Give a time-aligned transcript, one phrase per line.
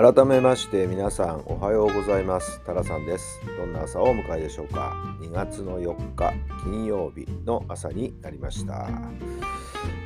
[0.00, 2.60] 改めまして皆さんおはようございます。
[2.64, 3.40] タラさんです。
[3.58, 4.94] どんな朝をお迎えでしょうか。
[5.20, 8.88] 2月の4日金曜日の朝になりました。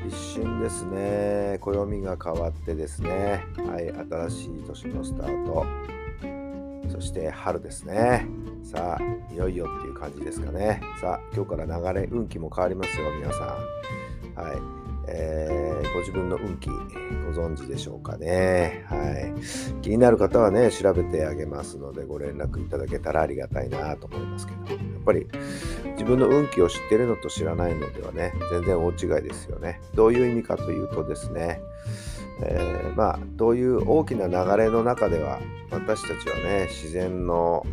[0.08, 1.58] 一瞬ですね。
[1.60, 3.44] 暦が変わってですね。
[3.58, 3.92] はい
[4.30, 5.66] 新しい年のスタート。
[6.88, 8.26] そして春ですね。
[8.64, 10.80] さあいよいよっていう感じですかね。
[11.02, 14.42] さあ今日から流れ運気も変わりますよ皆さん。
[14.42, 14.81] はい。
[15.08, 16.74] えー、ご自分の運気ご
[17.32, 18.84] 存知でしょうかね。
[18.88, 19.80] はい。
[19.82, 25.26] 気になる方はね、調べてあげますので、ご連絡いただけたらありがたいなと思いますけど、やっぱり
[25.92, 29.80] 自分の運気を知ってるのと知らないのではね、全然大違いですよね。
[29.94, 31.60] どういう意味かというとですね、
[32.42, 37.66] えー、まあ、どういう大きな流れの中では、私たちはね、自然の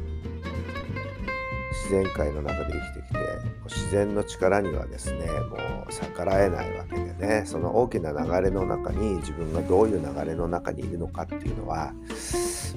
[1.89, 3.19] 自然界の中で生きてきて
[3.65, 11.91] 自然の力にはですねもう逆らえないわけでねその大きな流れの中に自分がどういう流れの中にいるのかっていうのは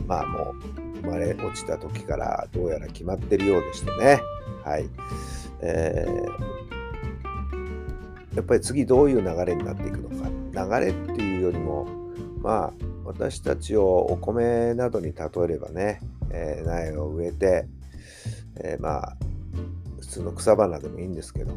[0.06, 0.54] まあもう
[1.02, 4.22] 生まれ落ちた時からどうやら決まってるようでしてね。
[4.64, 4.88] はい、
[5.60, 10.30] えー、やっぱり次どういう流れになっていくのか。
[10.80, 11.86] 流れっていうよりも
[12.38, 12.72] まあ
[13.04, 17.66] 私たちをお米などに例えればね、えー、苗を植えて
[18.56, 19.16] えー、まあ
[20.00, 21.54] 普通の草花でもいいんですけど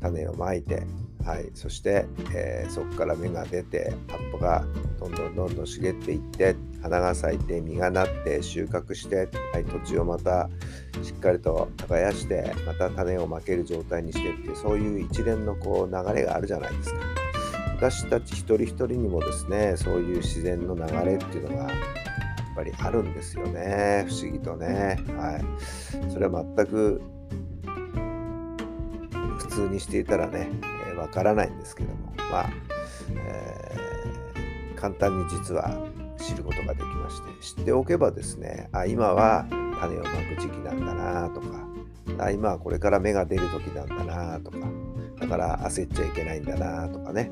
[0.00, 0.82] 種をまいて、
[1.24, 4.64] はい、そして、えー、そこから芽が出て葉っぱが
[4.98, 10.50] どんどんどんどん茂っていって花が咲いて実がなって収穫して、はい、土地をまた
[11.02, 17.00] しっかりと耕してまた種をまける状態にしてっていうそういう一連のこう流れがあるじゃないですか。
[17.76, 21.70] 私たち一人一人にもですねそういう自然の流れっていうのが
[22.54, 24.06] ぱりあるんですよね。
[24.08, 24.98] 不思議とね。
[25.16, 26.12] はい。
[26.12, 27.02] それは全く
[29.38, 30.50] 普通にしていたらね
[30.96, 32.12] わ、えー、からないんですけども。
[32.30, 32.50] まあ、
[33.10, 35.78] えー、簡単に実は
[36.18, 37.58] 知ることができまして。
[37.58, 39.46] 知っておけばですねあ今は
[39.80, 41.46] 種をまく時期なんだなとか
[42.18, 44.58] あ今はこれから芽が出る時なんだなとか
[45.20, 47.30] だから焦っちゃいけないんだなとかね。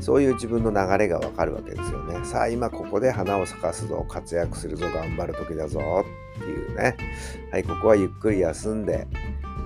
[0.00, 2.24] そういう自分の流れがわかるわけですよね。
[2.24, 6.04] さあ今ここで花を咲かすぞ、活躍するぞ、頑張る時だぞ
[6.36, 6.96] っていうね。
[7.50, 9.06] はい、ここはゆっくり休んで、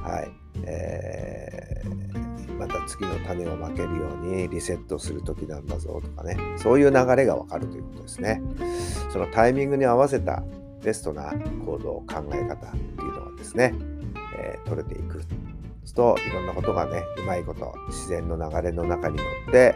[0.03, 0.31] はい、
[0.65, 6.37] えー、また次の種をまけるようにリセットする時なんだぞとかね。
[6.56, 8.43] そういう流れがわかるということですね。
[9.11, 10.43] そのタイミングに合わせた
[10.83, 11.33] ベストな
[11.65, 13.75] 行動、考え方っていうのはですね、
[14.38, 15.22] えー、取れていく。
[15.99, 19.75] といろんなことがねうまいこと自然の流れの中に乗って、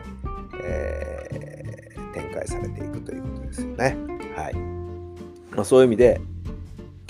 [0.65, 3.97] えー、展開されていくということですよね。
[4.37, 4.55] はい
[5.55, 6.21] まあ、そういう意味で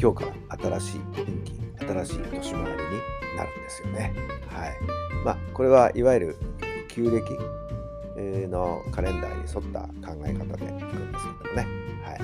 [0.01, 2.53] 今日から新しい運気新しい年回りに
[3.37, 4.13] なるんですよね。
[4.49, 4.73] はい
[5.25, 6.37] まあ、これはいわゆる
[6.89, 7.39] 旧暦
[8.49, 11.67] のカレンダーに沿った考え方でいくんですけどもね。
[12.03, 12.21] はい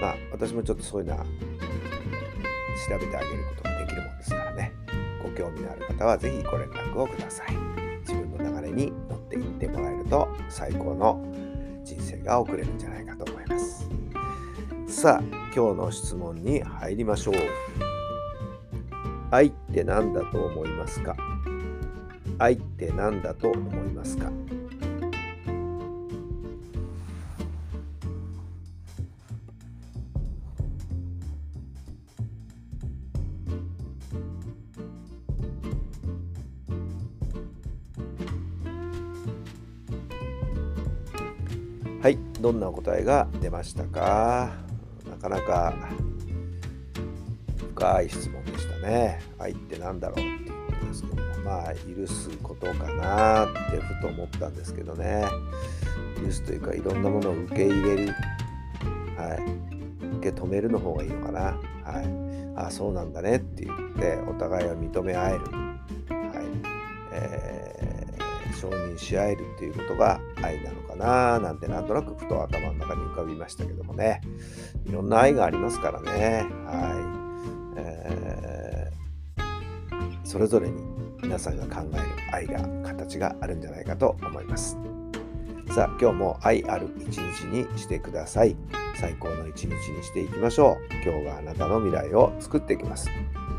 [0.00, 4.72] まあ、私もちょっとそういうのは調べてあげることができるもんですからね。
[5.22, 7.56] ご興味のある方は是非ご連絡をください。
[8.00, 11.24] 自分の流れに乗っていってもらえると最高の
[11.84, 13.88] 人生が送れるんじゃないかと思います。
[14.86, 15.22] さあ、
[15.54, 17.34] 今日の質問に入りましょう。
[19.30, 21.16] 愛って何だと思いますか？
[22.38, 24.30] 愛って何だと思いますか？
[42.00, 44.52] はい、どんなお答えが出ましたか？
[45.10, 45.74] なかなか
[47.74, 49.20] 深い質問でしたね。
[49.38, 55.24] 愛って何だろうっていうことですけども、まあ、許すことかなってふと思ったんですけどね。
[56.24, 58.14] 許すというか、いろんなものを受け入れる。
[59.16, 59.42] はい。
[60.18, 61.40] 受け止めるの方がいいのかな。
[61.40, 61.58] はい。
[62.56, 65.38] ああ、そうなんだねって言って、お互いを認め合える。
[65.40, 66.46] はい。
[67.12, 68.17] えー
[68.58, 74.20] 承認し合えるっていうことが愛なのかななんてなんとなくふと頭の中に浮かびましたけどもね。
[74.86, 76.46] いろんな愛がありますからね。
[76.66, 79.42] はい、えー、
[80.24, 80.82] それぞれに
[81.22, 82.02] 皆さんが考える
[82.32, 84.76] 愛が形があるんじゃないかと思います。
[85.74, 88.56] さあ今日も愛ある一日にしてください。
[88.96, 90.94] 最高の一日にしていきましょう。
[91.04, 93.08] 今日があなたの未来を作っていきます。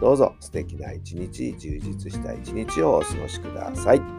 [0.02, 4.19] どうぞ素敵な一日充実した一日をお過ごしください。